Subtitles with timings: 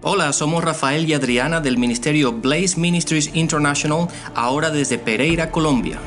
[0.00, 5.98] Hola, somos Rafael y Adriana del ministerio Blaze Ministries International, ahora desde Pereira, Colombia.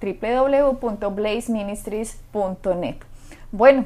[0.00, 2.96] www.blazeministries.net.
[3.52, 3.84] Bueno,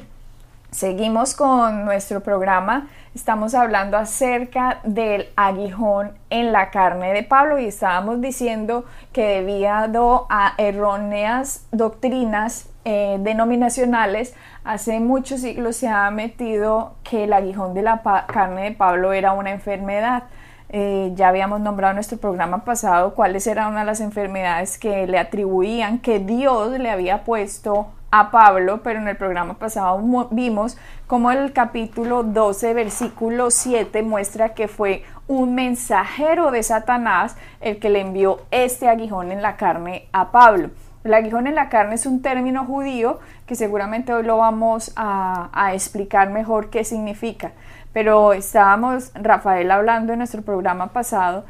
[0.71, 2.87] seguimos con nuestro programa.
[3.13, 10.27] Estamos hablando acerca del aguijón en la carne de Pablo y estábamos diciendo que debido
[10.29, 17.81] a erróneas doctrinas eh, denominacionales, hace muchos siglos se ha metido que el aguijón de
[17.81, 20.23] la carne de Pablo era una enfermedad.
[20.69, 25.05] Eh, ya habíamos nombrado en nuestro programa pasado cuáles eran una de las enfermedades que
[25.05, 30.77] le atribuían, que Dios le había puesto a Pablo, pero en el programa pasado vimos
[31.05, 37.89] como el capítulo 12, versículo 7 muestra que fue un mensajero de Satanás el que
[37.89, 40.69] le envió este aguijón en la carne a Pablo.
[41.03, 45.71] El aguijón en la carne es un término judío que seguramente hoy lo vamos a
[45.73, 47.51] explicar mejor qué significa
[47.95, 51.45] pero estábamos, Rafael, hablando en nuestro programa pasado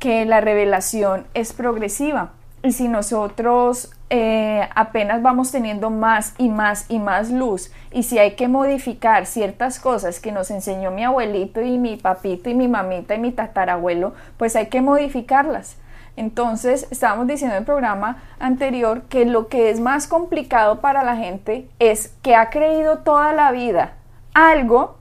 [0.00, 2.32] que la revelación es progresiva.
[2.64, 8.18] Y si nosotros eh, apenas vamos teniendo más y más y más luz, y si
[8.18, 12.66] hay que modificar ciertas cosas que nos enseñó mi abuelito y mi papito y mi
[12.66, 15.76] mamita y mi tatarabuelo, pues hay que modificarlas.
[16.16, 21.14] Entonces, estábamos diciendo en el programa anterior que lo que es más complicado para la
[21.14, 23.92] gente es que ha creído toda la vida
[24.34, 24.96] algo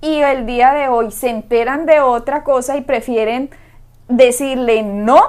[0.00, 3.50] y el día de hoy se enteran de otra cosa y prefieren
[4.08, 5.20] decirle no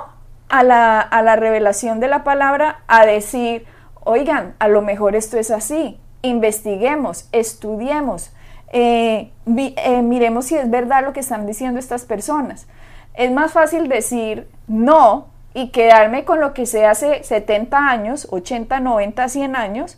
[0.48, 3.66] a la, a la revelación de la palabra a decir,
[4.04, 8.32] oigan, a lo mejor esto es así, investiguemos, estudiemos,
[8.72, 12.68] eh, eh, miremos si es verdad lo que están diciendo estas personas.
[13.16, 18.80] Es más fácil decir no y quedarme con lo que se hace 70 años, 80,
[18.80, 19.98] 90, 100 años,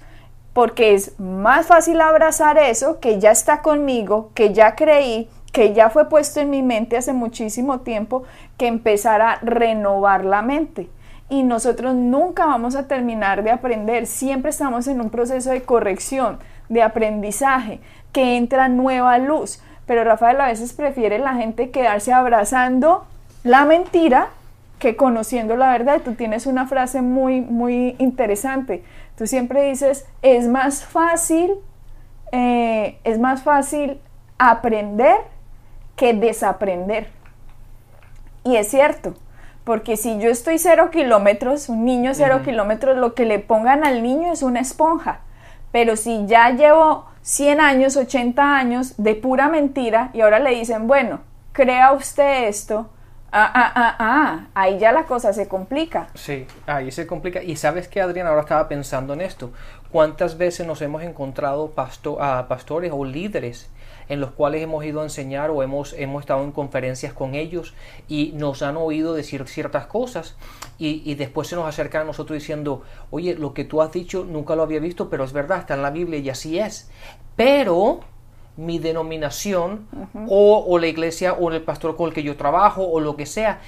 [0.53, 5.89] porque es más fácil abrazar eso que ya está conmigo, que ya creí, que ya
[5.89, 8.23] fue puesto en mi mente hace muchísimo tiempo,
[8.57, 10.89] que empezar a renovar la mente.
[11.29, 16.39] Y nosotros nunca vamos a terminar de aprender, siempre estamos en un proceso de corrección,
[16.67, 17.79] de aprendizaje,
[18.11, 19.61] que entra nueva luz.
[19.85, 23.05] Pero Rafael a veces prefiere la gente quedarse abrazando
[23.43, 24.29] la mentira
[24.79, 26.01] que conociendo la verdad.
[26.03, 28.83] Tú tienes una frase muy, muy interesante.
[29.17, 31.55] Tú siempre dices, es más fácil,
[32.31, 33.99] eh, es más fácil
[34.37, 35.17] aprender
[35.95, 37.09] que desaprender.
[38.43, 39.13] Y es cierto,
[39.63, 44.01] porque si yo estoy cero kilómetros, un niño cero kilómetros, lo que le pongan al
[44.01, 45.19] niño es una esponja.
[45.71, 50.87] Pero si ya llevo 100 años, 80 años de pura mentira y ahora le dicen,
[50.87, 52.89] bueno, crea usted esto,
[53.33, 56.09] Ah, ah, ah, ah, ahí ya la cosa se complica.
[56.15, 57.41] Sí, ahí se complica.
[57.41, 59.51] Y sabes que Adrián ahora estaba pensando en esto.
[59.89, 61.73] ¿Cuántas veces nos hemos encontrado
[62.19, 63.69] a pastores o líderes
[64.09, 67.73] en los cuales hemos ido a enseñar o hemos, hemos estado en conferencias con ellos
[68.09, 70.35] y nos han oído decir ciertas cosas
[70.77, 74.25] y, y después se nos acercan a nosotros diciendo, oye, lo que tú has dicho
[74.25, 76.89] nunca lo había visto, pero es verdad, está en la Biblia y así es.
[77.37, 78.01] Pero
[78.61, 79.87] mi denominación
[80.27, 83.59] o, la iglesia o el pastor con el que yo trabajo o lo que sea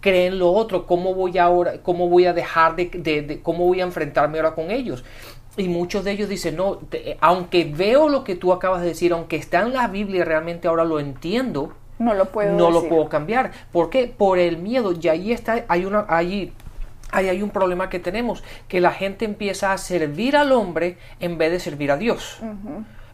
[0.00, 4.38] creen lo otro, cómo voy ahora, cómo voy a dejar de, cómo voy a enfrentarme
[4.38, 5.04] ahora con ellos.
[5.56, 6.80] Y muchos de ellos dicen, no,
[7.20, 10.84] aunque veo lo que tú acabas de decir, aunque está en la Biblia realmente ahora
[10.84, 13.52] lo entiendo, no lo puedo, no lo puedo cambiar.
[13.72, 14.06] ¿Por qué?
[14.06, 14.92] Por el miedo.
[15.00, 16.52] Y ahí está, hay una, ahí,
[17.10, 21.38] ahí hay un problema que tenemos, que la gente empieza a servir al hombre en
[21.38, 22.38] vez de servir a Dios.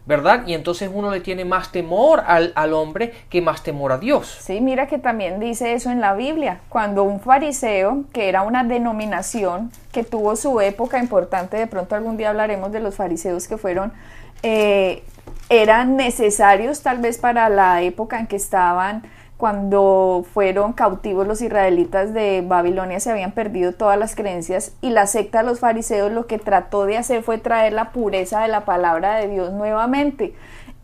[0.05, 0.45] ¿Verdad?
[0.45, 4.37] Y entonces uno le tiene más temor al, hombre que más temor a Dios.
[4.41, 8.63] Sí, mira que también dice eso en la Biblia, cuando un fariseo, que era una
[8.63, 13.57] denominación, que tuvo su época importante, de pronto algún día hablaremos de los fariseos que
[13.57, 13.93] fueron,
[14.41, 15.03] eh,
[15.49, 19.03] eran necesarios tal vez para la época en que estaban
[19.37, 25.07] cuando fueron cautivos los israelitas de Babilonia se habían perdido todas las creencias y la
[25.07, 28.65] secta de los fariseos lo que trató de hacer fue traer la pureza de la
[28.65, 30.33] palabra de Dios nuevamente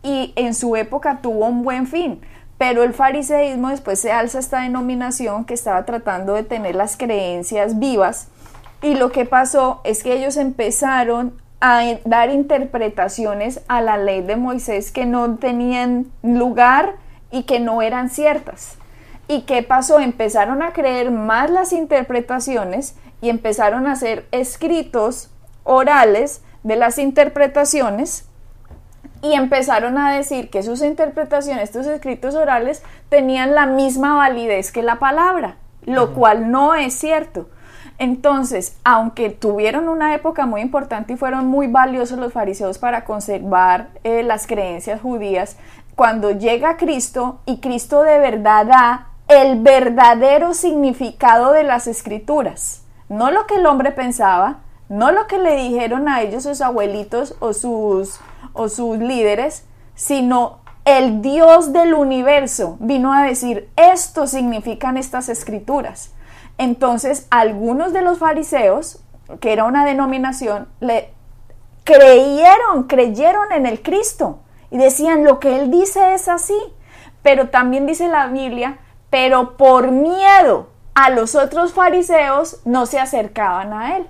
[0.02, 2.20] y en su época tuvo un buen fin.
[2.58, 7.78] Pero el fariseísmo después se alza esta denominación que estaba tratando de tener las creencias
[7.78, 8.28] vivas
[8.82, 14.36] y lo que pasó es que ellos empezaron a dar interpretaciones a la ley de
[14.36, 16.96] Moisés que no tenían lugar
[17.30, 18.76] y que no eran ciertas.
[19.28, 20.00] ¿Y qué pasó?
[20.00, 25.30] Empezaron a creer más las interpretaciones y empezaron a hacer escritos
[25.64, 28.26] orales de las interpretaciones
[29.22, 34.82] y empezaron a decir que sus interpretaciones, estos escritos orales, tenían la misma validez que
[34.82, 37.48] la palabra, lo cual no es cierto.
[37.98, 43.90] Entonces, aunque tuvieron una época muy importante y fueron muy valiosos los fariseos para conservar
[44.04, 45.58] eh, las creencias judías,
[46.00, 53.30] cuando llega Cristo y Cristo de verdad da el verdadero significado de las escrituras, no
[53.30, 57.52] lo que el hombre pensaba, no lo que le dijeron a ellos sus abuelitos o
[57.52, 58.18] sus,
[58.54, 66.14] o sus líderes, sino el Dios del universo vino a decir, esto significan estas escrituras.
[66.56, 69.00] Entonces, algunos de los fariseos,
[69.38, 71.12] que era una denominación, le
[71.84, 74.38] creyeron, creyeron en el Cristo
[74.70, 76.58] y decían, lo que él dice es así.
[77.22, 78.78] Pero también dice la Biblia,
[79.10, 84.06] pero por miedo a los otros fariseos no se acercaban a él.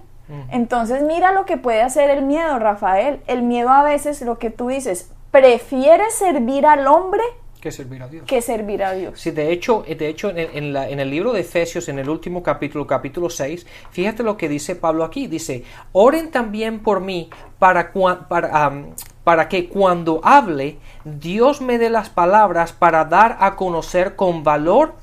[0.52, 3.20] Entonces mira lo que puede hacer el miedo, Rafael.
[3.26, 7.24] El miedo a veces, lo que tú dices, prefiere servir al hombre
[7.60, 8.24] que servir a Dios.
[8.26, 9.20] Que servir a Dios.
[9.20, 13.28] Sí, de hecho, de hecho en, el libro de Efesios, en el último capítulo, capítulo
[13.28, 15.26] 6, fíjate lo que dice Pablo aquí.
[15.26, 17.28] Dice, oren también por mí
[17.58, 17.92] para,
[18.28, 18.82] para,
[19.24, 24.94] para que cuando hable, Dios me dé las palabras para dar a conocer con valor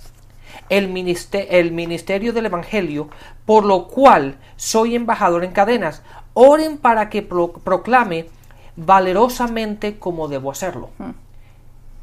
[0.69, 3.09] el ministerio, el ministerio del Evangelio,
[3.45, 6.03] por lo cual soy embajador en cadenas.
[6.33, 8.27] Oren para que proclame
[8.75, 10.89] valerosamente como debo hacerlo.
[10.97, 11.11] Hmm.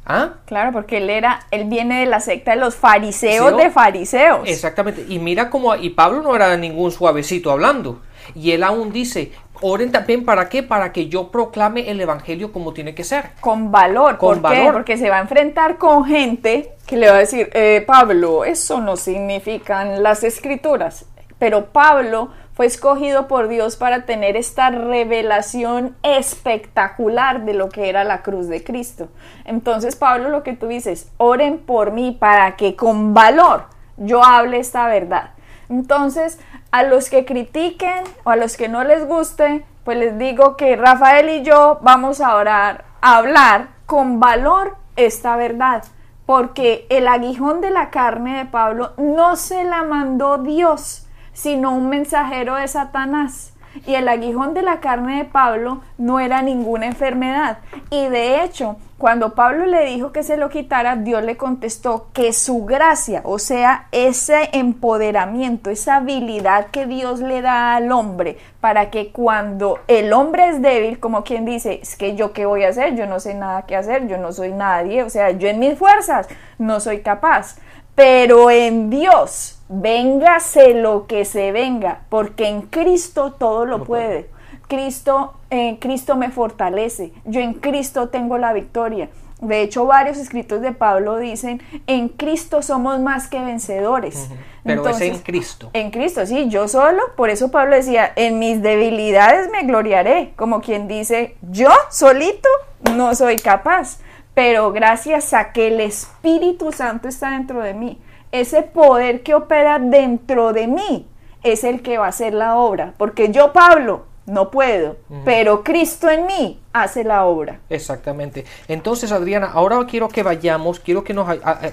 [0.05, 0.33] ¿Ah?
[0.45, 4.41] Claro, porque él era, él viene de la secta de los fariseos de fariseos.
[4.45, 5.03] Exactamente.
[5.09, 8.01] Y mira cómo, y Pablo no era ningún suavecito hablando.
[8.35, 9.31] Y él aún dice,
[9.67, 13.31] oren también para qué, para que yo proclame el evangelio como tiene que ser.
[13.41, 14.17] Con valor.
[14.17, 14.73] Con ¿Por valor.
[14.73, 18.79] Porque se va a enfrentar con gente que le va a decir, eh, Pablo, eso
[18.79, 21.05] no significan las escrituras.
[21.39, 28.03] Pero Pablo fue escogido por Dios para tener esta revelación espectacular de lo que era
[28.03, 29.09] la cruz de Cristo.
[29.45, 33.65] Entonces, Pablo, lo que tú dices, oren por mí para que con valor
[33.97, 35.31] yo hable esta verdad.
[35.69, 36.39] Entonces,
[36.75, 40.75] a los que critiquen o a los que no les guste, pues les digo que
[40.75, 45.85] Rafael y yo vamos a orar, a hablar con valor esta verdad,
[46.25, 51.87] porque el aguijón de la carne de Pablo no se la mandó Dios, sino un
[51.87, 53.53] mensajero de Satanás.
[53.85, 57.59] Y el aguijón de la carne de Pablo no era ninguna enfermedad.
[57.89, 62.31] Y de hecho, cuando Pablo le dijo que se lo quitara, Dios le contestó que
[62.31, 68.91] su gracia, o sea, ese empoderamiento, esa habilidad que Dios le da al hombre para
[68.91, 72.69] que cuando el hombre es débil, como quien dice, es que yo qué voy a
[72.69, 75.59] hacer, yo no sé nada que hacer, yo no soy nadie, o sea, yo en
[75.59, 77.57] mis fuerzas no soy capaz,
[77.95, 84.29] pero en Dios véngase lo que se venga, porque en Cristo todo lo, puede.
[84.67, 89.09] Cristo, en Cristo me fortalece, yo en Cristo tengo la victoria.
[89.41, 94.29] De hecho, varios escritos de Pablo dicen, en Cristo somos más que vencedores.
[94.63, 95.69] Pero es en Cristo.
[95.73, 97.01] En Cristo, sí, yo solo.
[97.17, 100.33] Por eso Pablo decía, en mis debilidades me gloriaré.
[100.37, 102.47] Como quien dice, yo solito
[102.95, 103.99] no soy capaz.
[104.33, 109.79] Pero gracias a que el Espíritu Santo está dentro de mí, ese poder que opera
[109.79, 111.07] dentro de mí
[111.43, 116.09] es el que va a hacer la obra, porque yo, Pablo, no puedo, pero Cristo
[116.09, 117.59] en mí hace la obra.
[117.69, 118.45] Exactamente.
[118.67, 121.27] Entonces, Adriana, ahora quiero que vayamos, quiero que nos...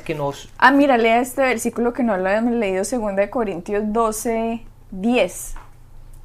[0.04, 0.50] que nos...
[0.58, 5.54] Ah, mira, lea este versículo que no lo habíamos leído, 2 Corintios 12, 10.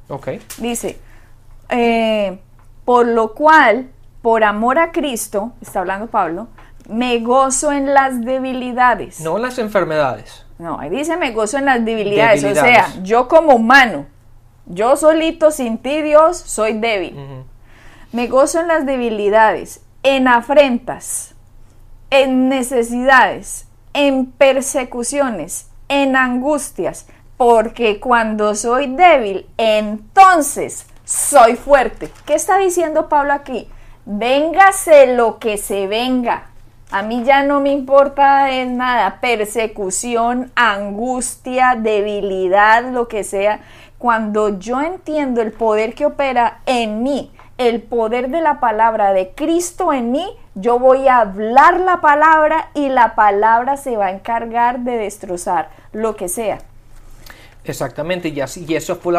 [0.08, 0.28] Ok.
[0.58, 0.98] Dice,
[1.70, 2.38] eh,
[2.84, 3.88] por lo cual,
[4.20, 6.48] por amor a Cristo, está hablando Pablo,
[6.88, 9.20] me gozo en las debilidades.
[9.20, 10.44] No en las enfermedades.
[10.58, 12.42] No, ahí dice me gozo en las debilidades.
[12.44, 14.06] O sea, yo como humano,
[14.68, 17.16] yo solito sin ti Dios, soy débil.
[18.12, 21.34] Me gozo en las debilidades, en afrentas,
[22.10, 27.06] en necesidades, en persecuciones, en angustias,
[27.36, 32.10] porque cuando soy débil, entonces soy fuerte.
[32.26, 33.68] ¿Qué está diciendo Pablo aquí?
[34.04, 36.48] Véngase lo que se venga.
[36.90, 43.60] A mí ya no me importa es nada, persecución, angustia, debilidad, lo que sea.
[43.98, 49.30] Cuando yo entiendo el poder que opera en mí, el poder de la palabra de
[49.34, 50.24] Cristo en mí,
[50.54, 55.70] yo voy a hablar la palabra y la palabra se va a encargar de destrozar
[55.92, 56.58] lo que sea.
[57.72, 59.14] Exactamente, y, así, y eso fue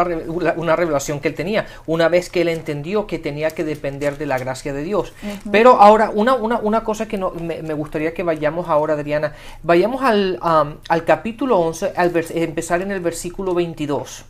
[0.56, 4.26] una revelación que él tenía, una vez que él entendió que tenía que depender de
[4.26, 5.12] la gracia de Dios.
[5.50, 10.02] Pero ahora, una, una, una cosa que no, me, gustaría que vayamos ahora, Adriana, vayamos
[10.02, 14.24] al, al capítulo 11, al empezar en el versículo 22,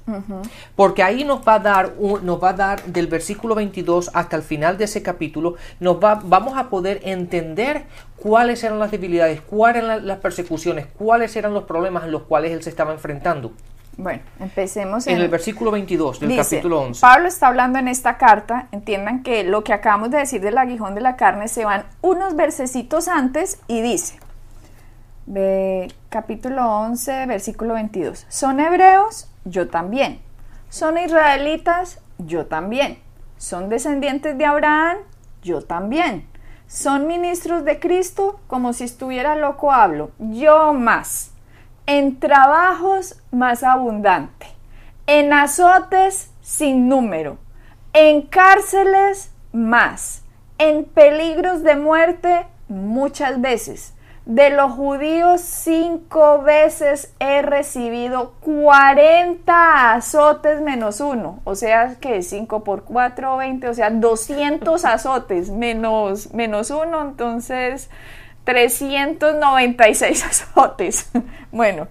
[0.77, 4.43] porque ahí nos va, a dar nos va a dar del versículo 22 hasta el
[4.43, 7.85] final de ese capítulo, nos va, vamos a poder entender
[8.17, 12.53] cuáles eran las debilidades, cuáles eran las persecuciones, cuáles eran los problemas en los cuales
[12.53, 13.53] él se estaba enfrentando.
[13.97, 17.01] Bueno, empecemos en, el versículo 22 del capítulo 11.
[17.01, 20.95] Pablo está hablando en esta carta, entiendan que lo que acabamos de decir del aguijón
[20.95, 24.19] de la carne se van unos versecitos antes y dice,
[26.09, 29.29] capítulo 11, versículo 22, ¿son hebreos?
[29.45, 30.21] Yo también.
[30.71, 31.99] ¿Son israelitas?
[32.19, 32.99] Yo también.
[33.37, 34.99] ¿Son descendientes de Abraham?
[35.43, 36.27] Yo también.
[36.69, 38.39] ¿Son ministros de Cristo?
[38.47, 40.13] Como si estuviera loco hablo.
[40.19, 41.30] Yo más
[41.87, 44.47] en trabajos más abundante,
[45.07, 47.39] en azotes sin número,
[47.93, 50.23] en cárceles más,
[50.59, 53.95] en peligros de muerte muchas veces.
[54.27, 62.63] De los judíos cinco veces he recibido 40 azotes menos uno, o sea que 5
[62.63, 67.91] por 4, 20, o sea 200 azotes menos, menos uno, entonces
[68.45, 71.11] 396 azotes.
[71.53, 71.89] Bueno,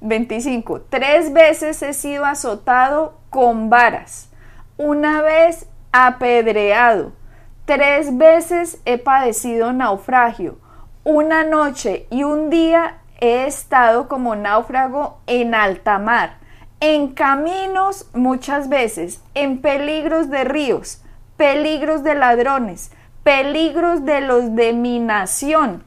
[0.00, 0.82] 25.
[0.82, 4.28] Tres veces he sido azotado con varas.
[4.76, 7.12] Una vez apedreado.
[7.64, 10.58] Tres veces he padecido naufragio.
[11.04, 16.38] Una noche y un día he estado como náufrago en alta mar.
[16.80, 19.22] En caminos muchas veces.
[19.34, 21.02] En peligros de ríos.
[21.36, 22.90] Peligros de ladrones
[23.26, 25.82] peligros de los de mi nación,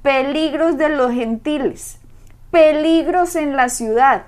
[0.00, 1.98] peligros de los gentiles,
[2.52, 4.26] peligros en la ciudad,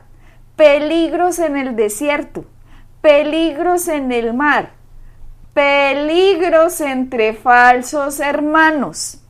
[0.57, 2.45] peligros en el desierto,
[3.03, 4.71] peligros en el mar,
[5.55, 9.23] peligros entre falsos hermanos,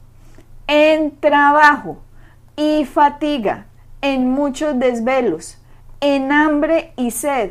[0.66, 1.98] en trabajo
[2.56, 3.66] y fatiga,
[4.00, 5.58] en muchos desvelos,
[6.00, 7.50] en hambre y sed,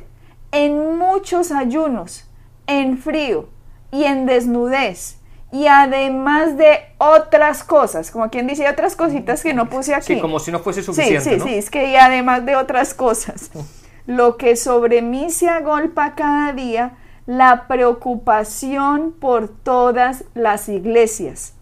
[0.51, 2.27] en muchos ayunos,
[2.65, 3.49] en frío
[3.91, 5.18] y en desnudez
[5.51, 10.15] y además de otras cosas, como quien dice, otras cositas que no puse aquí.
[10.15, 11.21] Sí, como si no fuese suficiente.
[11.21, 13.51] Sí, sí, sí, es que y además de otras cosas.
[14.05, 21.53] Lo que sobre mí se agolpa cada día, la preocupación por todas las iglesias.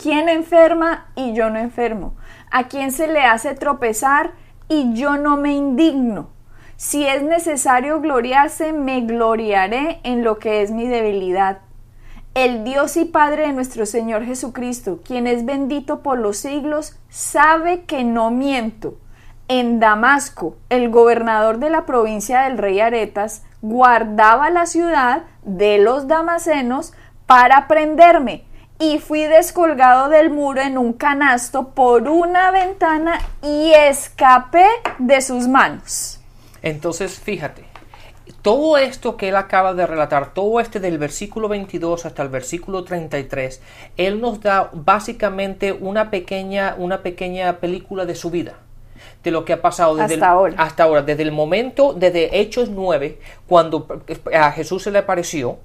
[0.00, 2.14] ¿Quién enferma y yo no enfermo?
[2.50, 4.32] ¿A quién se le hace tropezar
[4.68, 6.30] y yo no me indigno?
[6.76, 11.58] Si es necesario gloriarse, me gloriaré en lo que es mi debilidad
[12.34, 17.84] el Dios y Padre de nuestro Señor Jesucristo, quien es bendito por los siglos, sabe
[17.84, 18.98] que no miento.
[19.48, 26.06] En Damasco, el gobernador de la provincia del rey Aretas guardaba la ciudad de los
[26.06, 26.92] damasenos
[27.26, 28.44] para prenderme
[28.78, 34.66] y fui descolgado del muro en un canasto por una ventana y escapé
[34.98, 36.20] de sus manos.
[36.62, 37.64] Entonces, fíjate,
[38.48, 42.82] todo esto que él acaba de relatar, todo este del versículo 22 hasta el versículo
[42.82, 43.60] 33,
[43.98, 48.54] él nos da básicamente una pequeña, una pequeña película de su vida
[49.22, 50.54] de lo que ha pasado desde hasta, ahora.
[50.58, 53.86] hasta ahora, desde el momento, desde Hechos 9, cuando
[54.34, 55.58] a Jesús se le apareció,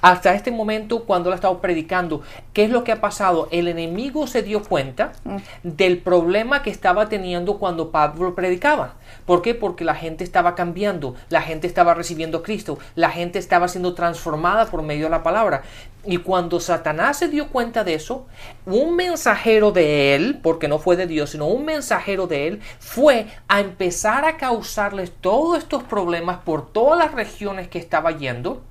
[0.00, 2.22] hasta este momento cuando él ha estado predicando.
[2.52, 3.48] ¿Qué es lo que ha pasado?
[3.50, 5.36] El enemigo se dio cuenta mm.
[5.62, 8.94] del problema que estaba teniendo cuando Pablo predicaba.
[9.26, 9.54] ¿Por qué?
[9.54, 13.94] Porque la gente estaba cambiando, la gente estaba recibiendo a Cristo, la gente estaba siendo
[13.94, 15.62] transformada por medio de la palabra.
[16.04, 18.26] Y cuando Satanás se dio cuenta de eso,
[18.64, 22.99] un mensajero de él, porque no fue de Dios, sino un mensajero de él, fue
[23.48, 28.62] a empezar a causarles todos estos problemas por todas las regiones que estaba yendo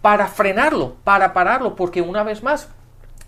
[0.00, 2.68] para frenarlo, para pararlo, porque una vez más,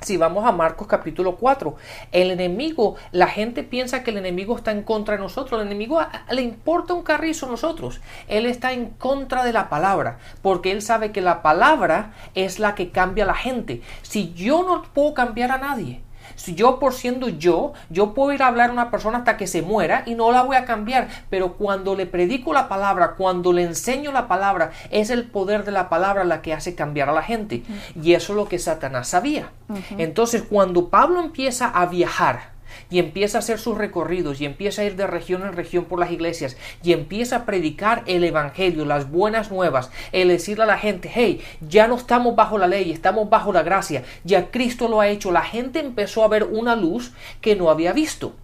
[0.01, 1.77] si vamos a Marcos capítulo 4,
[2.13, 6.01] el enemigo, la gente piensa que el enemigo está en contra de nosotros, el enemigo
[6.31, 10.83] le importa un carrizo a nosotros, él está en contra de la palabra, porque él
[10.83, 13.83] sabe que la palabra es la que cambia a la gente.
[14.03, 16.01] Si yo no puedo cambiar a nadie,
[16.37, 19.47] Si yo por siendo yo, yo puedo ir a hablar a una persona hasta que
[19.47, 23.53] se muera y no la voy a cambiar, pero cuando le predico la palabra, cuando
[23.53, 27.13] le enseño la palabra, es el poder de la palabra la que hace cambiar a
[27.13, 27.63] la gente.
[28.01, 29.51] Y eso es lo que Satanás sabía.
[29.99, 32.58] Entonces, cuando Pablo empieza a viajar,
[32.91, 35.99] y empieza a hacer sus recorridos y empieza a ir de región en región por
[35.99, 40.79] las iglesias y empieza a predicar el Evangelio, las buenas nuevas, el decirle a la
[40.79, 45.01] gente, hey, ya no estamos bajo la ley, estamos bajo la gracia, ya Cristo lo
[45.01, 48.35] ha hecho, la gente empezó a ver una luz que no había visto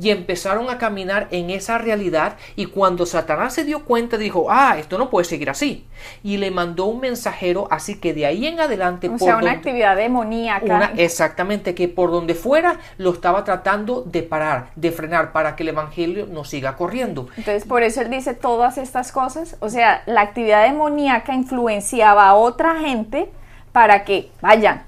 [0.00, 4.76] y empezaron a caminar en esa realidad y cuando Satanás se dio cuenta dijo, ah,
[4.78, 5.86] esto no puede seguir así.
[6.22, 9.08] Y le mandó un mensajero, así que de ahí en adelante...
[9.08, 10.92] O sea, una actividad demoníaca.
[10.96, 15.70] exactamente, que por donde fuera lo estaba tratando de parar, de frenar, para que el
[15.70, 17.28] Evangelio no siga corriendo.
[17.36, 19.56] Entonces, por eso él dice todas estas cosas.
[19.60, 23.30] O sea, la actividad demoníaca influenciaba a otra gente
[23.72, 24.84] para que vayan,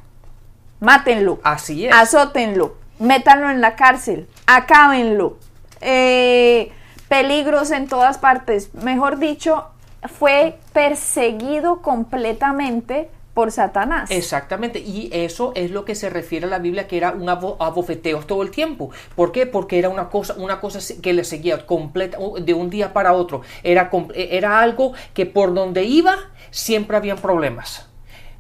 [0.81, 1.95] mátenlo, así es.
[1.95, 5.37] azótenlo, métanlo en la cárcel, acábenlo.
[5.81, 6.73] Eh,
[7.09, 8.75] peligros en todas partes.
[8.75, 9.67] Mejor dicho,
[10.19, 14.11] fue perseguido completamente por Satanás.
[14.11, 18.27] Exactamente, y eso es lo que se refiere a la Biblia, que era un abofeteos
[18.27, 18.91] todo el tiempo.
[19.15, 19.47] ¿Por qué?
[19.47, 23.43] Porque era una cosa, una cosa que le seguía completa de un día para otro.
[23.63, 26.17] Era, era algo que por donde iba
[26.51, 27.89] siempre habían problemas.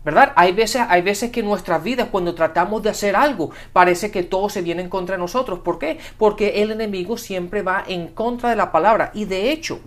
[0.05, 0.33] ¿Verdad?
[0.37, 4.23] Hay veces, hay veces que en nuestras vidas, cuando tratamos de hacer algo, parece que
[4.23, 5.61] todo se viene en contra de nosotros.
[5.61, 5.99] ¿Por qué?
[6.17, 9.11] Porque el enemigo siempre va en contra de la palabra.
[9.14, 9.81] Y de hecho,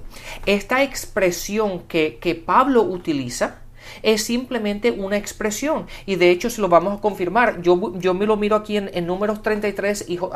[0.46, 3.62] esta expresión que, que Pablo utiliza,
[4.04, 7.62] es simplemente una expresión y de hecho se lo vamos a confirmar.
[7.62, 10.30] Yo, yo me lo miro aquí en, en números 33 y, uh,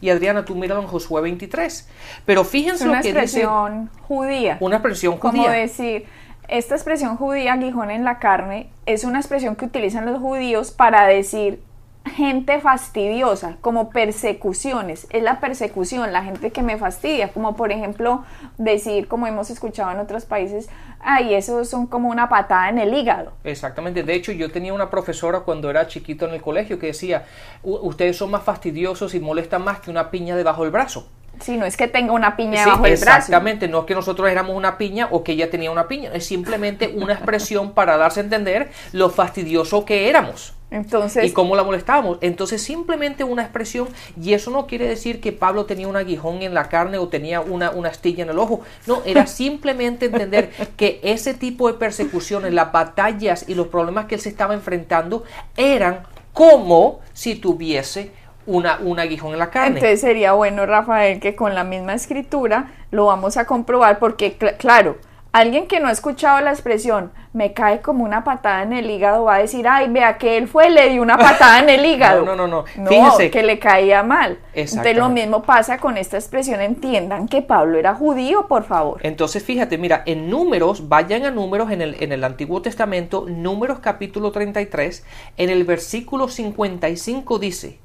[0.00, 1.88] y Adriana, tú míralo en Josué 23.
[2.24, 3.10] Pero fíjense lo que dice.
[3.10, 4.56] Una expresión judía.
[4.60, 5.42] Una expresión judía.
[5.42, 6.06] Como decir,
[6.48, 11.06] esta expresión judía, aguijón en la carne, es una expresión que utilizan los judíos para
[11.06, 11.60] decir
[12.06, 18.24] gente fastidiosa, como persecuciones, es la persecución, la gente que me fastidia, como por ejemplo
[18.58, 20.68] decir, como hemos escuchado en otros países,
[21.00, 23.32] ay, eso son como una patada en el hígado.
[23.44, 27.24] Exactamente, de hecho yo tenía una profesora cuando era chiquito en el colegio que decía,
[27.62, 31.08] ustedes son más fastidiosos y molestan más que una piña debajo del brazo.
[31.40, 33.18] Sí, no es que tenga una piña debajo del brazo.
[33.18, 36.26] Exactamente, no es que nosotros éramos una piña o que ella tenía una piña, es
[36.26, 40.54] simplemente una expresión para darse a entender lo fastidioso que éramos.
[40.70, 42.18] Entonces, y cómo la molestábamos.
[42.20, 43.88] Entonces, simplemente una expresión,
[44.20, 47.40] y eso no quiere decir que Pablo tenía un aguijón en la carne o tenía
[47.40, 48.62] una, una astilla en el ojo.
[48.86, 54.16] No, era simplemente entender que ese tipo de persecuciones, las batallas y los problemas que
[54.16, 55.22] él se estaba enfrentando
[55.56, 58.10] eran como si tuviese
[58.46, 59.78] una, un aguijón en la carne.
[59.78, 64.96] Entonces sería bueno, Rafael, que con la misma escritura lo vamos a comprobar porque, claro,
[65.32, 69.24] alguien que no ha escuchado la expresión me cae como una patada en el hígado
[69.24, 72.24] va a decir, ay, vea que él fue, le dio una patada en el hígado.
[72.24, 72.88] no, no, no, no.
[72.88, 73.30] Fíjese.
[73.30, 74.38] que le caía mal.
[74.54, 79.00] Entonces lo mismo pasa con esta expresión, entiendan que Pablo era judío, por favor.
[79.02, 83.80] Entonces fíjate, mira, en números, vayan a números en el, en el Antiguo Testamento, números
[83.80, 85.04] capítulo 33,
[85.36, 87.78] en el versículo 55 dice,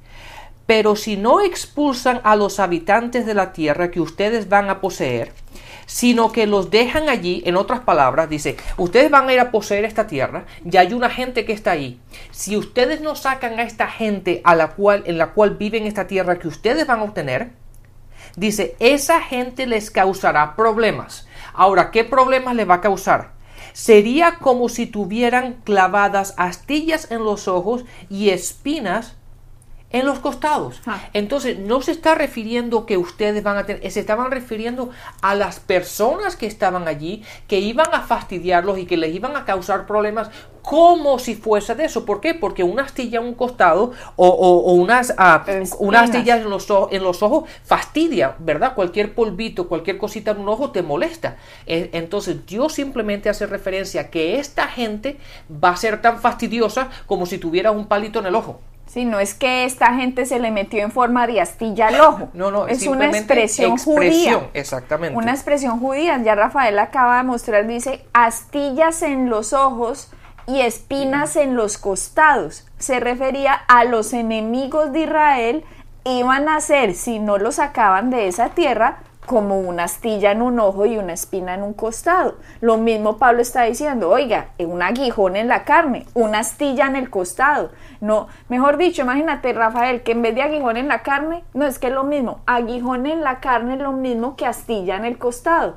[0.71, 5.33] pero si no expulsan a los habitantes de la tierra que ustedes van a poseer,
[5.85, 9.83] sino que los dejan allí, en otras palabras, dice, ustedes van a ir a poseer
[9.83, 11.99] esta tierra, ya hay una gente que está ahí.
[12.31, 16.07] Si ustedes no sacan a esta gente a la cual, en la cual viven esta
[16.07, 17.51] tierra que ustedes van a obtener,
[18.37, 21.27] dice, esa gente les causará problemas.
[21.53, 23.33] Ahora, ¿qué problemas les va a causar?
[23.73, 29.17] Sería como si tuvieran clavadas astillas en los ojos y espinas
[29.91, 30.81] en los costados.
[30.85, 30.99] Ah.
[31.13, 34.89] Entonces, no se está refiriendo que ustedes van a tener, se estaban refiriendo
[35.21, 39.45] a las personas que estaban allí, que iban a fastidiarlos y que les iban a
[39.45, 40.29] causar problemas
[40.61, 42.05] como si fuese de eso.
[42.05, 42.33] ¿Por qué?
[42.33, 47.23] Porque una astilla en un costado o, unas, uh, una astilla en los, en los
[47.23, 48.75] ojos fastidia, ¿verdad?
[48.75, 51.37] Cualquier polvito, cualquier cosita en un ojo te molesta.
[51.65, 55.17] E, entonces Dios simplemente hace referencia a que esta gente
[55.51, 58.61] va a ser tan fastidiosa como si tuviera un palito en el ojo.
[58.91, 62.29] Sí, no es que esta gente se le metió en forma de astilla al ojo.
[62.33, 64.49] No, no, es una expresión, judía.
[64.53, 65.17] Exactamente.
[65.17, 66.21] Una expresión judía.
[66.21, 70.11] Ya Rafael acaba de mostrar, dice, astillas en los ojos
[70.45, 72.67] y espinas en los costados.
[72.79, 75.63] Se refería a los enemigos de Israel
[76.03, 80.59] iban a ser, si no los sacaban de esa tierra, como una astilla en un
[80.59, 82.35] ojo y una espina en un costado.
[82.59, 87.09] Lo mismo Pablo está diciendo, oiga, un aguijón en la carne, una astilla en el
[87.09, 87.71] costado.
[87.99, 91.79] No, mejor dicho, imagínate Rafael, que en vez de aguijón en la carne, no es
[91.79, 95.17] que es lo mismo, aguijón en la carne es lo mismo que astilla en el
[95.17, 95.75] costado.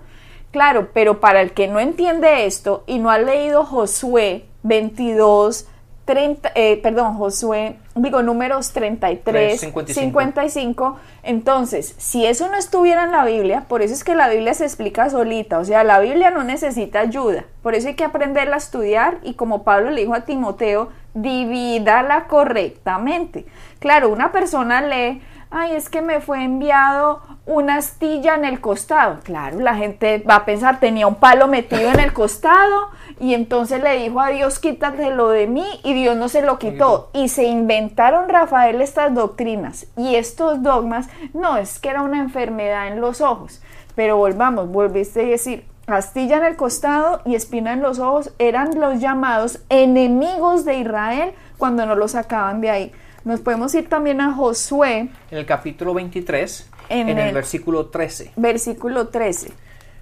[0.51, 5.69] Claro, pero para el que no entiende esto y no ha leído Josué 22,
[6.05, 10.01] 30, eh, perdón, Josué digo, números 33, 55.
[10.01, 10.97] 55.
[11.23, 14.65] Entonces, si eso no estuviera en la Biblia, por eso es que la Biblia se
[14.65, 18.59] explica solita, o sea, la Biblia no necesita ayuda, por eso hay que aprenderla a
[18.59, 23.47] estudiar y como Pablo le dijo a Timoteo, divídala correctamente.
[23.79, 29.21] Claro, una persona lee, ay, es que me fue enviado una astilla en el costado.
[29.23, 32.89] Claro, la gente va a pensar, tenía un palo metido en el costado
[33.21, 37.11] y entonces le dijo a Dios, quítatelo de mí y Dios no se lo quitó.
[37.13, 41.09] Y se inventaron, Rafael, estas doctrinas y estos dogmas.
[41.33, 43.61] No, es que era una enfermedad en los ojos.
[43.95, 48.81] Pero volvamos, volviste a decir, astilla en el costado y espina en los ojos eran
[48.81, 52.93] los llamados enemigos de Israel cuando no los sacaban de ahí.
[53.25, 57.87] Nos podemos ir también a Josué, En el capítulo 23, En en, el, el- versículo
[57.87, 58.33] 13.
[58.37, 59.53] versículo 13.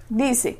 [0.09, 0.57] Dice,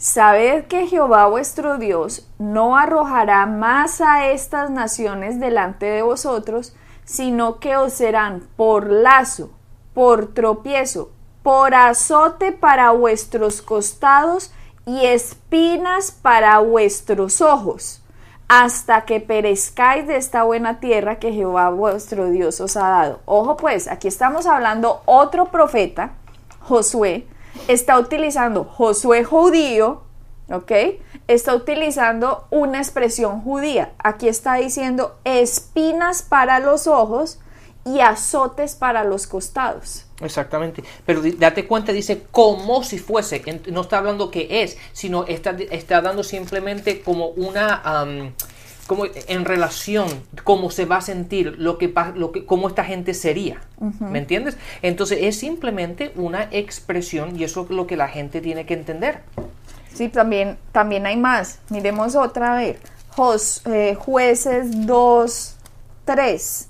[0.00, 7.60] Sabed que Jehová vuestro Dios no arrojará más a estas naciones delante de vosotros, sino
[7.60, 9.50] que os serán por lazo,
[9.92, 11.10] por tropiezo,
[11.42, 14.54] por azote para vuestros costados
[14.86, 18.02] y espinas para vuestros ojos,
[18.48, 23.20] hasta que perezcáis de esta buena tierra que Jehová vuestro Dios os ha dado.
[23.26, 26.12] Ojo pues, aquí estamos hablando otro profeta,
[26.60, 27.26] Josué,
[27.68, 30.02] está utilizando Josué judío,
[30.50, 30.72] ¿ok?
[31.28, 33.92] Está utilizando una expresión judía.
[33.98, 37.38] Aquí está diciendo espinas para los ojos
[37.84, 40.06] y azotes para los costados.
[40.20, 40.84] Exactamente.
[41.06, 43.42] Pero date cuenta, dice como si fuese.
[43.70, 48.32] No está hablando que es, sino está, está dando simplemente como una.
[48.90, 50.08] Como en relación,
[50.42, 53.60] cómo se va a sentir, lo que, lo que, cómo esta gente sería.
[54.00, 54.56] ¿Me entiendes?
[54.82, 59.20] Entonces es simplemente una expresión y eso es lo que la gente tiene que entender.
[59.94, 61.60] Sí, también, también hay más.
[61.68, 62.78] Miremos otra vez.
[63.14, 65.54] Jos- eh, jueces 2,
[66.04, 66.68] 3.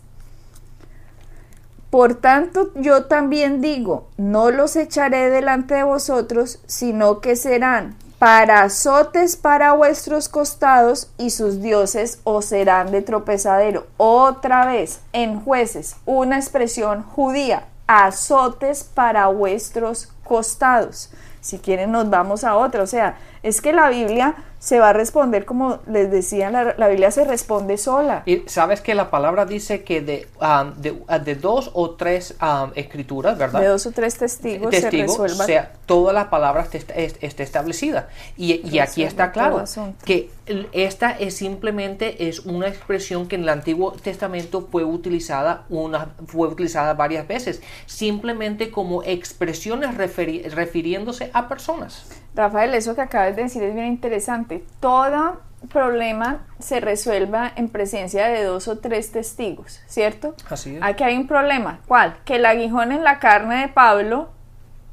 [1.89, 8.65] Por tanto, yo también digo, no los echaré delante de vosotros, sino que serán para
[8.65, 13.87] azotes para vuestros costados y sus dioses os serán de tropezadero.
[13.97, 21.11] Otra vez, en jueces, una expresión judía, azotes para vuestros costados.
[21.41, 24.93] Si quieren nos vamos a otra, o sea, es que la Biblia se va a
[24.93, 28.23] responder como les decía, la, la Biblia se responde sola.
[28.27, 32.73] Y sabes que la palabra dice que de, am, de, de dos o tres am,
[32.75, 33.61] escrituras, ¿verdad?
[33.61, 35.45] De dos o tres testigos, testigo, se resuelva.
[35.47, 38.09] sea, toda la palabra esté, est- esté establecida.
[38.37, 39.65] Y, y aquí está claro
[40.05, 40.29] que
[40.73, 46.49] esta es simplemente es una expresión que en el Antiguo Testamento fue utilizada una fue
[46.49, 52.09] utilizada varias veces, simplemente como expresiones referi- refiriéndose a personas.
[52.35, 54.65] Rafael, eso que acabas de decir es bien interesante.
[54.81, 60.35] Todo problema se resuelva en presencia de dos o tres testigos, ¿cierto?
[60.49, 60.83] Así es.
[60.83, 61.81] Aquí hay un problema.
[61.87, 62.17] ¿Cuál?
[62.25, 64.31] Que el aguijón en la carne de Pablo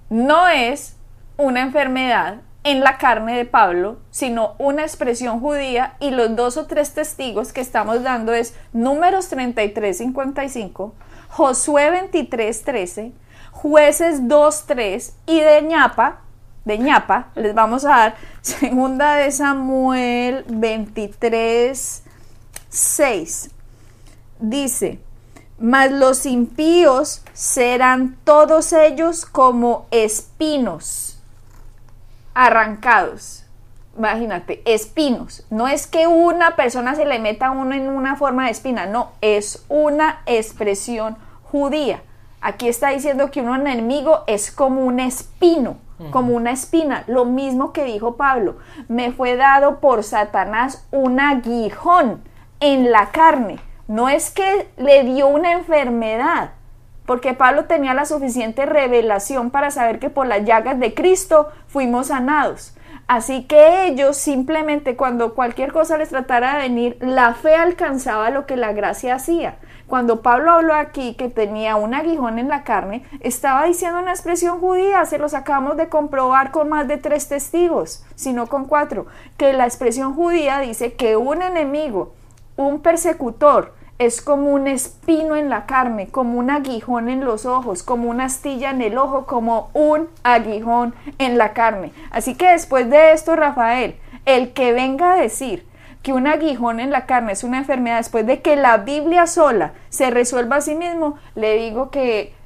[0.09, 0.97] no es
[1.37, 6.65] una enfermedad en la carne de Pablo, sino una expresión judía y los dos o
[6.65, 10.93] tres testigos que estamos dando es Números 33, 55,
[11.29, 13.11] Josué 23, 13,
[13.53, 16.19] Jueces 2, 3 y de ñapa,
[16.65, 22.03] de ñapa, les vamos a dar segunda de Samuel 23,
[22.67, 23.51] 6.
[24.39, 24.99] Dice,
[25.57, 31.16] mas los impíos serán todos ellos como espinos
[32.37, 33.45] arrancados.
[33.97, 35.43] Imagínate, espinos.
[35.49, 38.85] No es que una persona se le meta a uno en una forma de espina,
[38.85, 42.03] no, es una expresión judía.
[42.39, 45.77] Aquí está diciendo que un enemigo es como un espino,
[46.11, 47.03] como una espina.
[47.07, 52.21] Lo mismo que dijo Pablo, me fue dado por Satanás un aguijón
[52.59, 53.57] en la carne.
[53.87, 56.51] No es que le dio una enfermedad,
[57.07, 62.07] porque Pablo tenía la suficiente revelación para saber que por las llagas de Cristo fuimos
[62.07, 62.75] sanados.
[63.07, 68.45] Así que ellos simplemente cuando cualquier cosa les tratara de venir, la fe alcanzaba lo
[68.45, 69.55] que la gracia hacía.
[69.87, 74.59] Cuando Pablo habló aquí que tenía un aguijón en la carne, estaba diciendo una expresión
[74.59, 79.05] judía, se los acabamos de comprobar con más de tres testigos, sino con cuatro,
[79.37, 82.13] que la expresión judía dice que un enemigo,
[82.57, 87.81] un persecutor, es como un espino en la carne, como un aguijón en los ojos,
[87.81, 91.91] como una astilla en el ojo, como un aguijón en la carne.
[92.11, 95.65] Así que después de esto, Rafael, el que venga a decir
[96.03, 99.73] que un aguijón en la carne es una enfermedad, después de que la Biblia sola
[99.89, 102.36] se resuelva a sí mismo, le digo que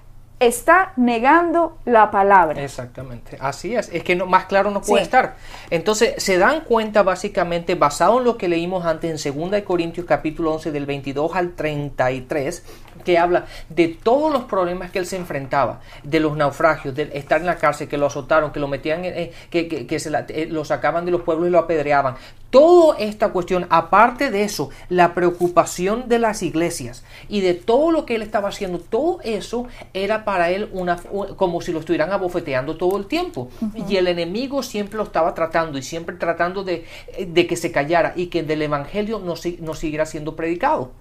[0.42, 2.62] está negando la palabra.
[2.62, 5.36] Exactamente, así es, es que no, más claro no puede estar.
[5.70, 10.52] Entonces, se dan cuenta básicamente, basado en lo que leímos antes en 2 Corintios capítulo
[10.56, 12.66] 11 del 22 al 33,
[13.06, 17.40] que habla de todos los problemas que él se enfrentaba, de los naufragios, de estar
[17.40, 20.66] en la cárcel, que lo azotaron, que lo metían, en, que, que, se eh, lo
[20.66, 22.16] sacaban de los pueblos y lo apedreaban.
[22.52, 28.06] Toda esta cuestión, aparte de eso, la preocupación de las iglesias y de todo lo
[28.06, 30.98] que él estaba haciendo, todo eso era para él una,
[31.38, 33.50] como si lo estuvieran abofeteando todo el tiempo.
[33.88, 36.86] Y el enemigo siempre lo estaba tratando y siempre tratando de,
[37.26, 40.92] de que se callara y que del evangelio no, no siguiera siendo predicado.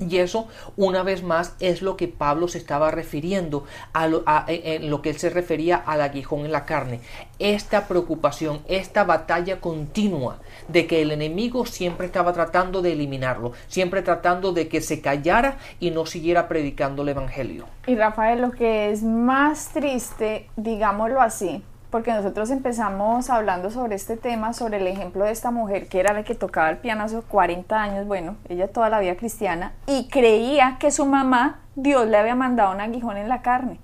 [0.00, 4.90] Y eso, una vez más, es lo que Pablo se estaba refiriendo a lo, en
[4.90, 7.00] lo que él se refería al aguijón en la carne.
[7.38, 14.02] Esta preocupación, esta batalla continua de que el enemigo siempre estaba tratando de eliminarlo, siempre
[14.02, 17.66] tratando de que se callara y no siguiera predicando el Evangelio.
[17.86, 24.16] Y Rafael, lo que es más triste, digámoslo así, porque nosotros empezamos hablando sobre este
[24.16, 27.20] tema, sobre el ejemplo de esta mujer que era la que tocaba el piano hace
[27.20, 32.16] 40 años, bueno, ella toda la vida cristiana, y creía que su mamá, Dios le
[32.16, 33.78] había mandado un aguijón en la carne.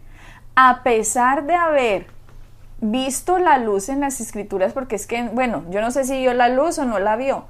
[0.57, 2.07] A pesar de haber
[2.83, 6.35] visto la luz en las escrituras, porque es que, bueno, yo no sé si vio
[6.35, 7.45] la luz o no la vio.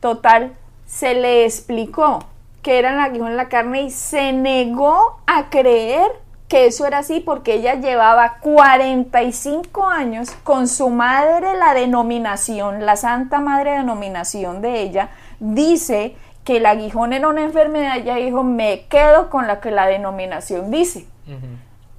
[0.00, 0.54] Total,
[0.86, 2.20] se le explicó
[2.62, 6.10] que era el aguijón en la carne y se negó a creer
[6.48, 12.96] que eso era así porque ella llevaba 45 años con su madre, la denominación, la
[12.96, 18.86] Santa Madre denominación de ella, dice que el aguijón era una enfermedad, ella dijo, me
[18.86, 21.06] quedo con la que la denominación dice.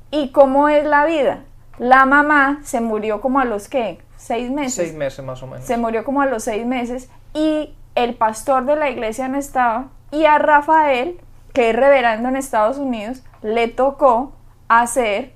[0.10, 1.44] ¿Y cómo es la vida?
[1.80, 4.74] La mamá se murió como a los que seis meses.
[4.74, 5.66] Seis meses más o menos.
[5.66, 9.88] Se murió como a los seis meses y el pastor de la iglesia no estaba
[10.12, 11.20] y a Rafael,
[11.54, 14.34] que es reverendo en Estados Unidos, le tocó
[14.68, 15.34] hacer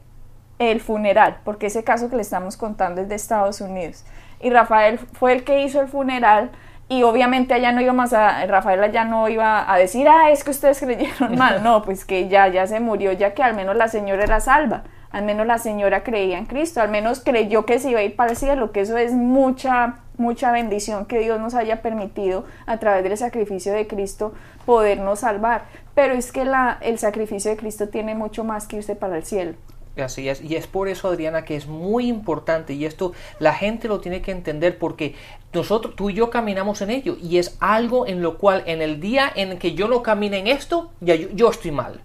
[0.60, 4.06] el funeral, porque ese caso que le estamos contando es de Estados Unidos.
[4.42, 6.52] Y Rafael fue el que hizo el funeral
[6.90, 10.52] y obviamente allá no íbamos a, Rafael allá no iba a decir, ah, es que
[10.52, 13.88] ustedes creyeron mal, no, pues que ya, ya se murió, ya que al menos la
[13.88, 17.92] señora era salva al menos la señora creía en Cristo, al menos creyó que se
[17.92, 21.54] iba a ir para el cielo, que eso es mucha, mucha bendición que Dios nos
[21.54, 24.34] haya permitido a través del sacrificio de Cristo
[24.66, 25.66] podernos salvar.
[25.94, 29.24] Pero es que la, el sacrificio de Cristo tiene mucho más que irse para el
[29.24, 29.54] cielo.
[29.96, 33.88] Así es, y es por eso, Adriana, que es muy importante y esto la gente
[33.88, 35.14] lo tiene que entender porque
[35.54, 39.00] nosotros, tú y yo caminamos en ello y es algo en lo cual en el
[39.00, 42.02] día en que yo no camine en esto, ya yo estoy mal.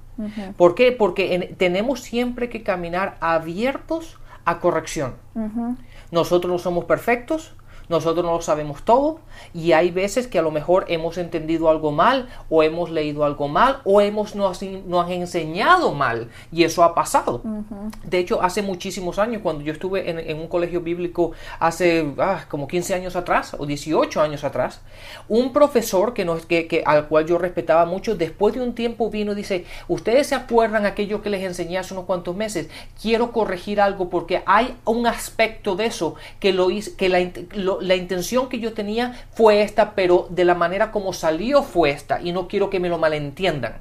[0.57, 0.93] ¿Por qué?
[0.93, 5.15] Porque tenemos siempre que caminar abiertos a corrección.
[6.11, 7.55] Nosotros no somos perfectos,
[7.89, 9.21] nosotros no lo sabemos todo
[9.55, 13.49] y hay veces que a lo mejor hemos entendido algo mal o hemos leído algo
[13.49, 17.43] mal o hemos nos, nos enseñado mal y eso ha pasado.
[18.05, 22.69] De hecho, hace muchísimos años, cuando yo estuve en, un colegio bíblico hace ah, como
[22.69, 24.81] 15 años atrás o 18 años atrás,
[25.29, 29.11] un profesor que, nos, que, que, al cual yo respetaba mucho, después de un tiempo
[29.11, 32.69] vino y dice, ustedes se acuerdan aquello que les enseñé hace unos cuantos meses,
[33.01, 37.95] quiero corregir algo porque hay un aspecto de eso que, lo, que la, lo, la
[37.95, 42.33] intención que yo tenía fue esta, pero de la manera como salió fue esta, y
[42.33, 43.77] no quiero que me lo malentiendan.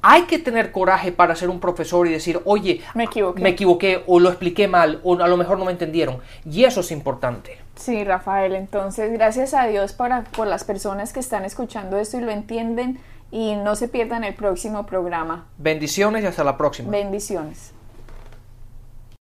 [0.00, 3.42] Hay que tener coraje para ser un profesor y decir, oye, me equivoqué.
[3.42, 6.18] me equivoqué, o lo expliqué mal, o a lo mejor no me entendieron.
[6.48, 7.58] Y eso es importante.
[7.74, 12.20] Sí, Rafael, entonces gracias a Dios para, por las personas que están escuchando esto y
[12.20, 12.98] lo entienden
[13.30, 15.46] y no se pierdan el próximo programa.
[15.58, 16.90] Bendiciones y hasta la próxima.
[16.90, 17.72] Bendiciones.